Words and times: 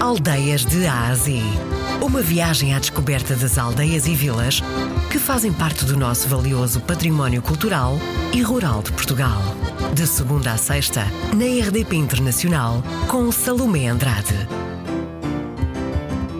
Aldeias 0.00 0.64
de 0.64 0.86
Ásia. 0.86 1.42
Uma 2.00 2.22
viagem 2.22 2.74
à 2.74 2.78
descoberta 2.78 3.36
das 3.36 3.58
aldeias 3.58 4.06
e 4.08 4.14
vilas 4.14 4.62
que 5.12 5.18
fazem 5.18 5.52
parte 5.52 5.84
do 5.84 5.94
nosso 5.94 6.26
valioso 6.26 6.80
património 6.80 7.42
cultural 7.42 7.98
e 8.34 8.40
rural 8.40 8.82
de 8.82 8.92
Portugal. 8.92 9.42
De 9.94 10.06
segunda 10.06 10.52
a 10.52 10.56
sexta, 10.56 11.02
na 11.36 11.44
RDP 11.44 11.96
Internacional, 11.96 12.82
com 13.08 13.30
Salomé 13.30 13.88
Andrade. 13.88 14.34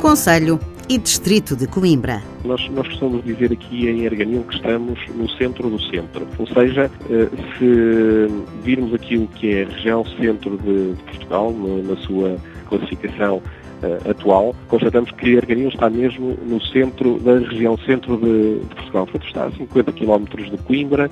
Conselho 0.00 0.58
e 0.88 0.96
Distrito 0.96 1.54
de 1.54 1.66
Coimbra. 1.66 2.22
Nós, 2.42 2.66
nós 2.70 2.88
costumamos 2.88 3.22
dizer 3.26 3.52
aqui 3.52 3.86
em 3.88 4.06
Erganil 4.06 4.42
que 4.42 4.54
estamos 4.54 4.98
no 5.14 5.28
centro 5.32 5.68
do 5.68 5.78
centro. 5.82 6.26
Ou 6.38 6.46
seja, 6.46 6.90
eh, 7.10 7.28
se 7.58 8.26
virmos 8.64 8.94
aquilo 8.94 9.28
que 9.28 9.54
é 9.54 9.64
a 9.64 9.68
região 9.68 10.02
centro 10.18 10.56
de 10.56 10.96
Portugal, 11.04 11.52
na 11.52 11.96
sua 11.98 12.38
classificação 12.70 13.36
uh, 13.82 14.10
atual, 14.10 14.54
constatamos 14.68 15.10
que 15.12 15.36
Arganil 15.36 15.68
está 15.68 15.90
mesmo 15.90 16.38
no 16.46 16.60
centro 16.62 17.18
da 17.18 17.38
região 17.38 17.76
centro 17.78 18.16
de, 18.16 18.60
de 18.60 18.74
Portugal. 18.74 19.06
Portanto, 19.06 19.26
está 19.26 19.44
a 19.44 19.50
50 19.50 19.92
km 19.92 20.24
de 20.50 20.58
Coimbra, 20.64 21.10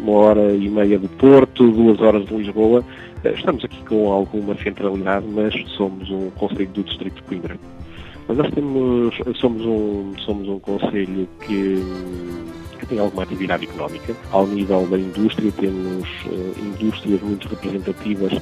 uma 0.00 0.12
hora 0.12 0.54
e 0.54 0.68
meia 0.68 0.98
de 0.98 1.08
Porto, 1.08 1.70
duas 1.70 2.00
horas 2.00 2.26
de 2.26 2.34
Lisboa. 2.34 2.84
Uh, 3.24 3.28
estamos 3.28 3.64
aqui 3.64 3.82
com 3.84 4.12
alguma 4.12 4.54
centralidade, 4.56 5.26
mas 5.28 5.54
somos 5.76 6.08
um 6.10 6.30
conselho 6.30 6.70
do 6.70 6.84
distrito 6.84 7.16
de 7.16 7.22
Coimbra. 7.22 7.56
Mas 8.28 8.36
nós 8.36 8.50
temos, 8.52 9.14
somos 9.40 9.66
um, 9.66 10.12
somos 10.18 10.48
um 10.48 10.60
conselho 10.60 11.28
que 11.40 11.82
que 12.80 12.86
tem 12.86 12.98
alguma 12.98 13.22
atividade 13.22 13.64
económica. 13.64 14.16
Ao 14.30 14.46
nível 14.46 14.86
da 14.86 14.98
indústria, 14.98 15.52
temos 15.52 16.08
uh, 16.26 16.54
indústrias 16.58 17.20
muito 17.20 17.46
representativas 17.48 18.32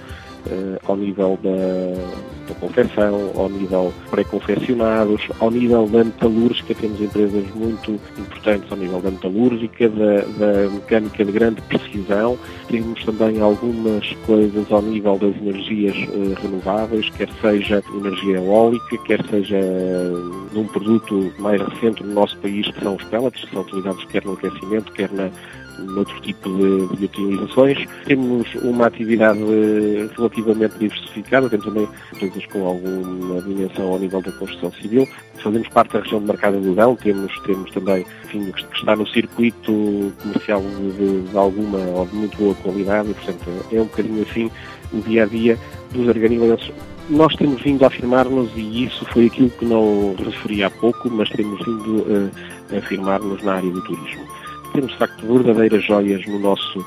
uh, 0.46 0.78
ao 0.86 0.96
nível 0.96 1.38
da, 1.42 2.48
da 2.48 2.54
confecção, 2.60 3.32
ao 3.36 3.48
nível 3.48 3.92
pré-confeccionados, 4.10 5.28
ao 5.40 5.50
nível 5.50 5.86
da 5.86 6.04
metalúrgica, 6.04 6.74
temos 6.74 7.00
empresas 7.00 7.44
muito 7.54 7.92
importantes 8.18 8.70
ao 8.70 8.78
nível 8.78 9.00
da 9.00 9.10
metalúrgica, 9.10 9.88
da, 9.88 10.16
da 10.38 10.70
mecânica 10.70 11.24
de 11.24 11.32
grande 11.32 11.60
precisão, 11.62 12.38
temos 12.68 13.04
também 13.04 13.40
algumas 13.40 14.12
coisas 14.26 14.70
ao 14.70 14.82
nível 14.82 15.18
das 15.18 15.36
energias 15.36 15.96
uh, 16.08 16.34
renováveis, 16.40 17.08
quer 17.10 17.28
seja 17.40 17.82
energia 17.94 18.38
eólica, 18.38 18.98
quer 19.06 19.24
seja 19.26 19.56
uh, 19.58 20.48
num 20.52 20.66
produto 20.66 21.32
mais 21.38 21.60
recente 21.60 22.02
no 22.02 22.14
nosso 22.14 22.36
país, 22.38 22.68
que 22.70 22.80
são 22.80 22.96
os 22.96 23.04
pellets, 23.04 23.44
que 23.44 23.50
são 23.50 23.62
utilizados 23.62 24.04
quer 24.06 24.24
no 24.24 24.32
aquecimento, 24.32 24.92
quer 24.92 25.10
na, 25.12 25.30
noutro 25.78 26.20
tipo 26.20 26.48
de, 26.48 26.96
de, 26.96 27.04
utilizações. 27.04 27.86
Temos 28.04 28.46
uma 28.62 28.86
atividade 28.86 29.40
eh, 29.40 30.08
relativamente 30.16 30.78
diversificada, 30.78 31.48
temos 31.48 31.66
também 31.66 31.88
empresas 32.14 32.46
com 32.46 32.66
alguma 32.66 33.40
dimensão 33.42 33.92
ao 33.92 33.98
nível 33.98 34.22
da 34.22 34.32
construção 34.32 34.72
civil. 34.72 35.08
Fazemos 35.42 35.68
parte 35.68 35.92
da 35.92 36.00
região 36.00 36.20
de 36.20 36.26
mercado 36.26 36.60
do 36.60 36.74
Dão, 36.74 36.96
temos, 36.96 37.38
temos 37.40 37.70
também, 37.70 38.04
enfim, 38.24 38.50
que 38.50 38.76
está 38.76 38.96
no 38.96 39.06
circuito 39.08 40.12
comercial 40.22 40.60
de, 40.60 41.22
de 41.22 41.36
alguma 41.36 41.78
ou 41.78 42.06
de 42.06 42.16
muito 42.16 42.36
boa 42.36 42.54
qualidade 42.56 43.10
e, 43.10 43.14
portanto, 43.14 43.66
é 43.72 43.80
um 43.80 43.84
bocadinho 43.84 44.22
assim 44.22 44.50
o 44.92 45.00
dia 45.02 45.24
a 45.24 45.26
dia 45.26 45.58
dos 45.92 46.08
arganilenses 46.08 46.72
nós 47.10 47.34
temos 47.36 47.62
vindo 47.62 47.84
a 47.84 47.86
afirmar-nos, 47.86 48.50
e 48.54 48.84
isso 48.84 49.02
foi 49.06 49.26
aquilo 49.26 49.48
que 49.48 49.64
não 49.64 50.14
referi 50.14 50.62
há 50.62 50.68
pouco, 50.68 51.08
mas 51.08 51.30
temos 51.30 51.58
vindo 51.64 52.30
a 52.70 52.76
afirmar-nos 52.76 53.42
na 53.42 53.54
área 53.54 53.70
do 53.70 53.80
turismo 53.82 54.26
temos 54.78 54.92
de 54.92 54.98
facto 54.98 55.26
verdadeiras 55.26 55.84
joias 55.84 56.24
no 56.26 56.38
nosso, 56.38 56.78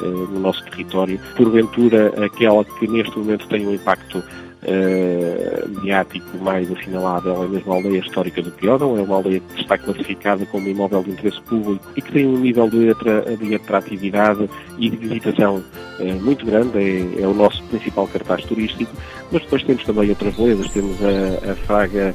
uh, 0.00 0.04
no 0.04 0.40
nosso 0.40 0.64
território. 0.64 1.20
Porventura, 1.36 2.12
aquela 2.24 2.64
que 2.64 2.88
neste 2.88 3.18
momento 3.18 3.46
tem 3.48 3.66
um 3.66 3.74
impacto 3.74 4.18
uh, 4.18 5.68
mediático 5.68 6.38
mais 6.38 6.70
assinalável 6.72 7.44
é 7.44 7.48
mesmo 7.48 7.70
a 7.70 7.76
aldeia 7.76 7.98
histórica 7.98 8.40
do 8.40 8.50
Piódão, 8.52 8.96
é 8.96 9.02
uma 9.02 9.16
aldeia 9.16 9.40
que 9.40 9.60
está 9.60 9.76
classificada 9.76 10.46
como 10.46 10.66
imóvel 10.66 11.02
de 11.02 11.10
interesse 11.10 11.40
público 11.42 11.84
e 11.94 12.00
que 12.00 12.12
tem 12.12 12.26
um 12.26 12.38
nível 12.38 12.70
de, 12.70 12.88
atra 12.88 13.36
de 13.36 13.54
atratividade 13.54 14.48
e 14.78 14.88
de 14.88 14.96
visitação 14.96 15.62
uh, 15.98 16.22
muito 16.22 16.46
grande, 16.46 16.78
é, 16.78 17.22
é, 17.22 17.26
o 17.26 17.34
nosso 17.34 17.62
principal 17.64 18.08
cartaz 18.08 18.42
turístico, 18.44 18.90
mas 19.30 19.42
depois 19.42 19.62
temos 19.64 19.84
também 19.84 20.08
outras 20.08 20.34
belezas, 20.34 20.70
temos 20.70 20.96
a, 21.02 21.52
a 21.52 21.54
Fraga 21.56 22.14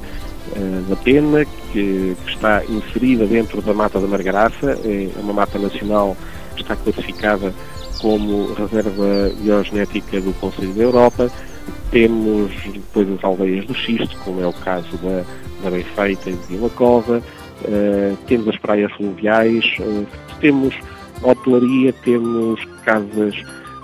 da 0.88 0.96
Pena, 0.96 1.44
que, 1.44 2.16
que, 2.24 2.30
está 2.30 2.62
inserida 2.64 3.26
dentro 3.26 3.62
da 3.62 3.72
Mata 3.72 4.00
da 4.00 4.06
Margaraça, 4.06 4.78
é 4.84 5.08
uma 5.20 5.32
mata 5.32 5.58
nacional 5.58 6.16
que 6.56 6.62
está 6.62 6.74
classificada 6.76 7.54
como 8.00 8.52
reserva 8.54 9.30
biogenética 9.40 10.20
do 10.20 10.32
Conselho 10.40 10.72
da 10.74 10.82
Europa. 10.82 11.30
Temos 11.90 12.50
depois 12.72 13.08
as 13.10 13.24
aldeias 13.24 13.66
do 13.66 13.74
Xisto, 13.74 14.16
como 14.24 14.40
é 14.40 14.46
o 14.46 14.52
caso 14.52 14.96
da, 14.98 15.24
da 15.62 15.70
Benfeita 15.70 16.30
e 16.30 16.34
de 16.34 16.46
Vila 16.46 16.70
Cova, 16.70 17.18
uh, 17.18 18.16
temos 18.26 18.48
as 18.48 18.56
praias 18.58 18.92
fluviais, 18.92 19.64
uh, 19.80 20.06
temos 20.40 20.74
hotelaria, 21.22 21.92
temos 22.04 22.64
casas 22.84 23.34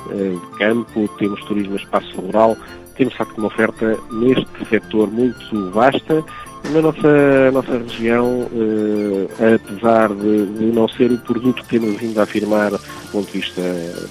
uh, 0.07 0.41
de 0.41 0.59
campo, 0.59 1.09
temos 1.19 1.41
turismo 1.45 1.77
espaço 1.77 2.21
rural, 2.21 2.57
temos 2.97 3.13
de 3.13 3.19
facto 3.19 3.39
uma 3.39 3.49
oferta 3.49 3.99
neste 4.13 4.69
setor 4.69 5.11
muito 5.11 5.71
vasta 5.71 6.25
na 6.71 6.81
nossa, 6.81 7.51
nossa 7.53 7.79
região, 7.79 8.49
eh, 8.53 9.55
apesar 9.55 10.09
de, 10.09 10.47
de, 10.47 10.65
não 10.67 10.89
ser 10.89 11.13
o 11.13 11.19
produto 11.19 11.63
que 11.63 11.69
temos 11.69 12.01
vindo 12.01 12.19
a 12.19 12.25
afirmar 12.25 12.71
do 12.71 13.11
ponto 13.13 13.31
de 13.31 13.41
vista 13.41 13.63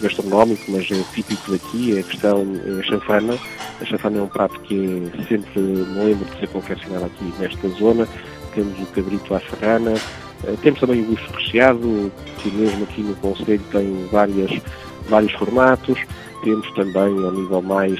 gastronómico, 0.01 0.71
mas 0.71 0.89
é 0.89 1.03
típico 1.13 1.51
daqui, 1.51 1.97
é 1.97 1.99
a 1.99 2.03
questão 2.03 2.45
é 2.65 2.79
a 2.79 2.83
chanfana. 2.83 3.37
A 3.81 3.85
chanfana 3.85 4.19
é 4.19 4.21
um 4.21 4.27
prato 4.27 4.59
que 4.61 5.11
sempre 5.27 5.59
me 5.59 6.05
lembro 6.05 6.25
de 6.25 6.39
ser 6.39 6.47
confeccionado 6.49 7.05
aqui 7.05 7.33
nesta 7.39 7.67
zona. 7.69 8.07
Temos 8.53 8.79
o 8.79 8.85
cabrito 8.87 9.35
à 9.35 9.39
serrana, 9.41 9.93
eh, 10.45 10.55
temos 10.61 10.79
também 10.79 11.01
o 11.01 11.05
bucho 11.05 11.29
recheado, 11.33 12.11
que 12.37 12.49
mesmo 12.51 12.83
aqui 12.83 13.01
no 13.01 13.15
Conselho 13.15 13.61
tem 13.71 14.07
várias, 14.11 14.61
vários 15.09 15.33
formatos. 15.33 15.99
Temos 16.43 16.69
também, 16.73 17.25
ao 17.25 17.31
nível 17.31 17.61
mais 17.61 17.99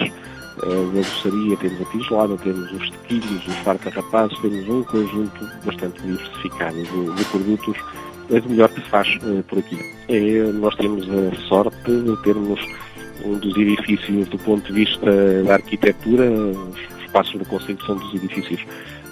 na 0.63 1.01
doçaria 1.01 1.57
temos 1.57 1.81
a 1.81 1.85
tigelada, 1.85 2.37
temos 2.37 2.71
os 2.71 2.89
tequilhos, 2.91 3.47
os 3.47 3.55
farta-rapazes, 3.57 4.37
temos 4.39 4.67
um 4.69 4.83
conjunto 4.83 5.49
bastante 5.65 6.01
diversificado 6.01 6.75
de, 6.83 7.13
de 7.13 7.25
produtos, 7.25 7.77
é 8.29 8.39
do 8.39 8.49
melhor 8.49 8.69
que 8.69 8.81
se 8.81 8.89
faz 8.89 9.07
uh, 9.23 9.43
por 9.43 9.59
aqui. 9.59 9.77
É, 10.07 10.51
nós 10.53 10.75
temos 10.75 11.05
a 11.09 11.35
sorte 11.47 11.91
de 11.91 12.23
termos 12.23 12.59
um 13.23 13.37
dos 13.37 13.55
edifícios 13.57 14.27
do 14.27 14.37
ponto 14.39 14.65
de 14.67 14.73
vista 14.73 15.43
da 15.43 15.55
arquitetura, 15.55 16.29
os 16.29 17.01
espaços 17.01 17.37
do 17.37 17.45
Conselho 17.45 17.79
são 17.85 17.97
dos 17.97 18.13
edifícios 18.13 18.61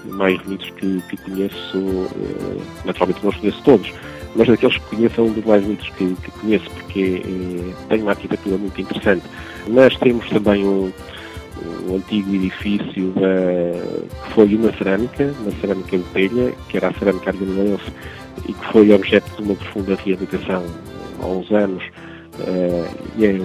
mais 0.05 0.39
bonitos 0.41 0.69
que, 0.71 1.01
que 1.09 1.17
conheço, 1.17 1.77
uh, 1.77 2.61
naturalmente 2.85 3.23
não 3.23 3.29
os 3.29 3.37
conheço 3.37 3.61
todos, 3.63 3.93
mas 4.35 4.47
daqueles 4.47 4.77
que 4.77 4.95
conheço 4.95 5.21
é 5.21 5.23
um 5.23 5.31
dos 5.31 5.45
mais 5.45 5.63
bonitos 5.63 5.89
que, 5.89 6.15
que 6.15 6.31
conheço, 6.31 6.69
porque 6.71 7.21
é, 7.23 7.89
tem 7.89 8.01
uma 8.01 8.11
arquitetura 8.11 8.57
muito 8.57 8.81
interessante. 8.81 9.23
Mas 9.67 9.95
temos 9.97 10.27
também 10.29 10.65
um, 10.65 10.91
o 11.87 11.95
antigo 11.95 12.33
edifício 12.33 13.11
da, 13.11 14.25
que 14.25 14.33
foi 14.33 14.55
uma 14.55 14.71
cerâmica, 14.73 15.33
uma 15.41 15.51
cerâmica 15.59 15.97
de 15.97 16.03
telha, 16.05 16.53
que 16.69 16.77
era 16.77 16.89
a 16.89 16.93
cerâmica 16.93 17.29
arganilense, 17.31 17.91
e 18.47 18.53
que 18.53 18.65
foi 18.71 18.91
objeto 18.93 19.29
de 19.37 19.43
uma 19.43 19.55
profunda 19.55 19.95
reabilitação 19.95 20.63
há 21.21 21.25
uns 21.25 21.51
anos, 21.51 21.83
uh, 22.39 22.97
e 23.17 23.25
é 23.25 23.39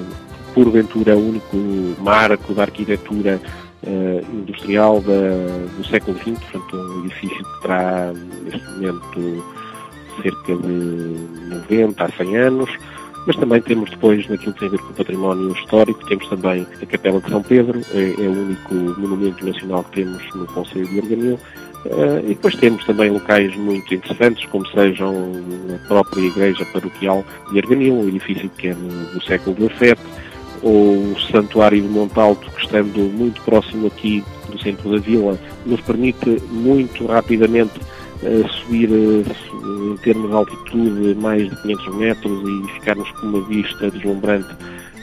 porventura 0.55 1.17
o 1.17 1.29
único 1.29 1.57
marco 2.03 2.55
da 2.55 2.63
arquitetura 2.63 3.41
uh, 3.87 4.37
industrial 4.37 5.01
da, 5.01 5.77
do 5.77 5.87
século 5.87 6.19
XX, 6.19 6.39
portanto 6.39 6.77
um 6.77 7.05
edifício 7.05 7.37
que 7.37 7.63
terá 7.63 8.13
neste 8.45 8.67
momento 8.71 9.45
cerca 10.23 10.57
de 10.57 11.49
90 11.71 12.05
a 12.05 12.09
100 12.11 12.37
anos, 12.37 12.71
mas 13.29 13.37
também 13.37 13.61
temos 13.61 13.91
depois, 13.91 14.27
naquilo 14.27 14.55
que 14.55 14.61
tem 14.61 14.69
a 14.69 14.71
ver 14.71 14.79
com 14.79 14.89
o 14.89 14.95
património 14.95 15.53
histórico, 15.53 16.03
temos 16.07 16.27
também 16.29 16.67
a 16.83 16.87
Capela 16.87 17.21
de 17.21 17.29
São 17.29 17.43
Pedro, 17.43 17.79
é, 17.93 18.25
é 18.25 18.27
o 18.27 18.33
único 18.33 18.75
monumento 18.75 19.45
nacional 19.45 19.85
que 19.85 20.03
temos 20.03 20.35
no 20.35 20.47
Conselho 20.47 20.89
de 20.89 20.99
Arganil, 20.99 21.39
Uh, 21.85 22.19
e 22.25 22.29
depois 22.31 22.57
temos 22.57 22.85
também 22.85 23.09
locais 23.09 23.55
muito 23.55 23.95
interessantes, 23.95 24.45
como 24.47 24.67
sejam 24.67 25.15
a 25.73 25.87
própria 25.87 26.23
Igreja 26.27 26.65
Paroquial 26.73 27.25
de 27.53 27.59
Arganil, 27.61 27.95
um 27.95 28.09
edifício 28.09 28.51
que 28.59 28.69
é 28.69 28.75
do, 28.75 29.23
século 29.25 29.57
XVII, 29.57 29.95
ou 30.61 31.13
o 31.13 31.17
Santuário 31.31 31.81
de 31.81 31.89
Montalto, 31.89 32.51
que 32.51 32.65
estando 32.65 32.99
muito 32.99 33.41
próximo 33.43 33.87
aqui 33.87 34.25
do 34.51 34.61
centro 34.61 34.91
da 34.91 34.99
vila, 34.99 35.39
nos 35.65 35.81
permite 35.83 36.43
muito 36.51 37.07
rapidamente 37.07 37.79
subir 38.61 38.91
em 38.91 39.97
termos 40.03 40.29
de 40.29 40.37
altitude 40.37 41.15
mais 41.21 41.49
de 41.49 41.63
500 41.63 41.95
metros 41.95 42.49
e 42.49 42.73
ficarmos 42.75 43.11
com 43.13 43.27
uma 43.27 43.41
vista 43.43 43.91
deslumbrante 43.91 44.49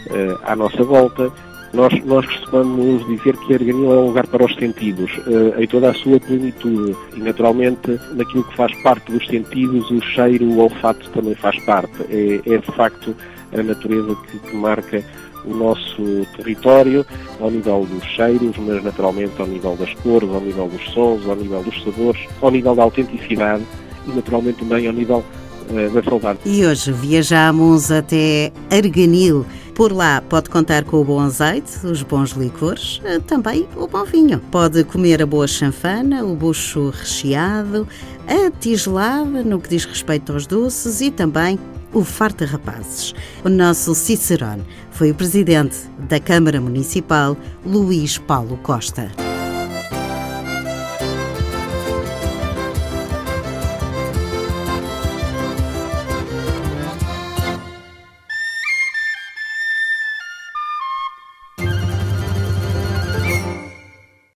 eh, 0.10 0.38
à 0.44 0.56
nossa 0.56 0.84
volta. 0.84 1.32
Nós, 1.74 1.94
nós 2.06 2.26
costumamos 2.26 3.06
dizer 3.08 3.36
que 3.38 3.54
Arganil 3.54 3.92
é 3.92 3.96
um 3.98 4.08
lugar 4.08 4.26
para 4.28 4.46
os 4.46 4.56
sentidos, 4.56 5.12
uh, 5.28 5.60
em 5.60 5.68
toda 5.68 5.90
a 5.90 5.94
sua 5.94 6.18
plenitude. 6.22 6.96
E, 7.18 7.20
naturalmente, 7.20 8.00
naquilo 8.14 8.46
que 8.46 8.56
faz 8.56 8.74
parte 8.82 9.12
dos 9.12 9.28
sentidos, 9.28 9.92
o 9.92 10.00
cheiro, 10.02 10.46
o 10.46 10.60
olfato 10.60 11.10
também 11.10 11.36
faz 11.36 11.62
parte. 11.66 11.92
É, 12.10 12.40
é 12.46 12.58
de 12.60 12.72
facto 12.78 13.14
a 13.54 13.64
natureza 13.64 14.16
que, 14.16 14.40
que 14.40 14.56
marca 14.56 15.04
o 15.46 15.56
nosso 15.56 16.26
território, 16.36 17.06
ao 17.40 17.52
nível 17.52 17.86
dos 17.86 18.04
cheiros, 18.04 18.56
mas 18.58 18.84
naturalmente 18.84 19.34
ao 19.40 19.48
nível 19.48 19.76
das 19.76 19.94
cores, 19.96 20.30
ao 20.30 20.42
nível 20.42 20.68
dos 20.68 20.84
sons, 20.94 21.28
ao 21.28 21.36
nível 21.36 21.64
dos 21.64 21.84
sabores, 21.84 22.22
ao 22.42 22.52
nível 22.52 22.76
da 22.76 22.84
autenticidade 22.84 23.64
e 24.08 24.12
naturalmente 24.12 24.60
também 24.60 24.88
ao 24.88 24.94
nível 24.94 25.24
uh, 25.70 25.90
da 25.94 26.04
saudade. 26.04 26.40
E 26.46 26.66
hoje 26.66 26.92
viajamos 26.92 27.92
até 27.92 28.52
Arganil. 28.70 29.46
Por 29.76 29.92
lá 29.92 30.22
pode 30.22 30.50
contar 30.50 30.86
com 30.86 31.02
o 31.02 31.04
bom 31.04 31.20
azeite, 31.20 31.86
os 31.86 32.02
bons 32.02 32.32
licores, 32.32 33.02
eh, 33.04 33.20
também 33.20 33.68
o 33.76 33.86
bom 33.86 34.06
vinho. 34.06 34.40
Pode 34.50 34.86
comer 34.86 35.22
a 35.22 35.26
boa 35.26 35.48
chanfana, 35.48 36.24
o 36.24 36.34
bucho 36.34 36.92
recheado, 36.92 37.86
a 38.26 38.50
tigelada 38.52 39.44
no 39.44 39.60
que 39.60 39.68
diz 39.68 39.84
respeito 39.84 40.32
aos 40.32 40.48
doces 40.48 41.02
e 41.02 41.12
também 41.12 41.60
o 41.96 42.04
Farta 42.04 42.46
Rapazes. 42.46 43.16
O 43.44 43.50
nosso 43.50 43.96
Cicerone 43.96 44.66
foi 44.92 45.12
o 45.12 45.16
presidente 45.16 45.78
da 46.10 46.20
Câmara 46.20 46.60
Municipal, 46.60 47.38
Luís 47.66 48.18
Paulo 48.18 48.58
Costa. 48.58 49.25